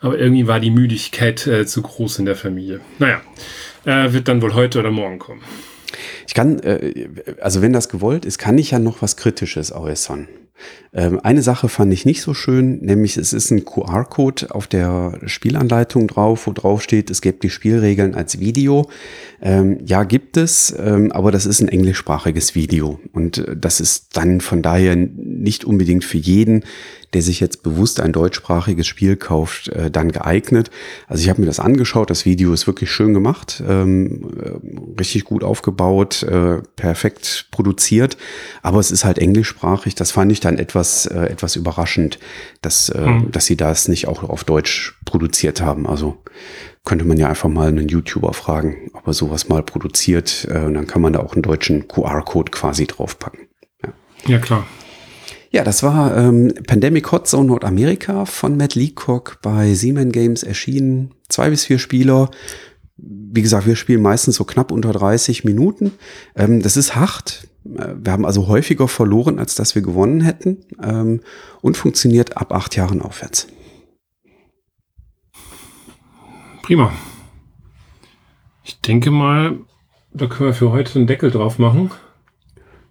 [0.01, 2.81] Aber irgendwie war die Müdigkeit äh, zu groß in der Familie.
[2.99, 3.21] Naja,
[3.85, 5.43] äh, wird dann wohl heute oder morgen kommen.
[6.27, 7.09] Ich kann, äh,
[7.41, 10.29] also wenn das gewollt ist, kann ich ja noch was Kritisches äußern.
[10.92, 15.18] Ähm, eine Sache fand ich nicht so schön, nämlich es ist ein QR-Code auf der
[15.26, 18.88] Spielanleitung drauf, wo drauf steht, es gibt die Spielregeln als Video.
[19.40, 24.16] Ähm, ja, gibt es, ähm, aber das ist ein englischsprachiges Video und äh, das ist
[24.16, 26.64] dann von daher nicht unbedingt für jeden
[27.14, 30.70] der sich jetzt bewusst ein deutschsprachiges Spiel kauft, äh, dann geeignet.
[31.06, 35.24] Also ich habe mir das angeschaut, das Video ist wirklich schön gemacht, ähm, äh, richtig
[35.24, 38.16] gut aufgebaut, äh, perfekt produziert,
[38.62, 39.94] aber es ist halt englischsprachig.
[39.94, 42.18] Das fand ich dann etwas, äh, etwas überraschend,
[42.61, 43.32] dass, äh, mhm.
[43.32, 45.86] dass sie das nicht auch auf Deutsch produziert haben.
[45.86, 46.18] Also
[46.84, 50.48] könnte man ja einfach mal einen YouTuber fragen, ob er sowas mal produziert.
[50.50, 53.48] Äh, und dann kann man da auch einen deutschen QR-Code quasi draufpacken.
[53.82, 53.92] Ja.
[54.26, 54.66] ja, klar.
[55.51, 61.14] Ja, das war ähm, Pandemic Hot Zone Nordamerika von Matt Leacock bei Seaman Games erschienen.
[61.28, 62.30] Zwei bis vier Spieler.
[62.96, 65.92] Wie gesagt, wir spielen meistens so knapp unter 30 Minuten.
[66.36, 67.49] Ähm, das ist hart.
[67.64, 70.59] Äh, wir haben also häufiger verloren, als dass wir gewonnen hätten.
[70.82, 71.20] Ähm,
[71.62, 73.46] und funktioniert ab acht Jahren aufwärts.
[76.62, 76.92] Prima.
[78.64, 79.61] Ich denke mal,
[80.12, 81.90] da können wir für heute einen Deckel drauf machen.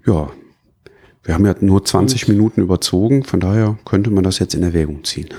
[0.08, 0.32] Ja,
[1.28, 5.04] wir haben ja nur 20 Minuten überzogen, von daher könnte man das jetzt in Erwägung
[5.04, 5.28] ziehen.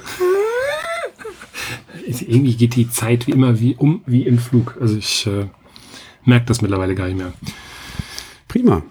[2.07, 4.77] Irgendwie geht die Zeit wie immer wie um wie im Flug.
[4.81, 5.47] Also ich äh,
[6.25, 7.33] merke das mittlerweile gar nicht mehr.
[8.49, 8.83] Prima.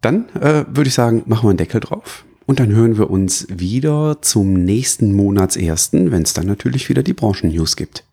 [0.00, 2.24] Dann äh, würde ich sagen, machen wir einen Deckel drauf.
[2.46, 7.12] Und dann hören wir uns wieder zum nächsten Monatsersten, wenn es dann natürlich wieder die
[7.12, 8.04] Branchen-News gibt.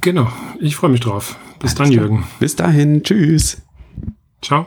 [0.00, 1.38] Genau, ich freue mich drauf.
[1.60, 2.06] Bis Alles dann, klar.
[2.06, 2.24] Jürgen.
[2.40, 3.58] Bis dahin, tschüss.
[4.42, 4.66] Ciao.